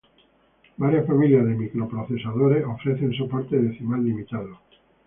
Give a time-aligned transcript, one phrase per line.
[0.77, 4.57] Varias familias de microprocesador ofrecen soporte decimal limitado.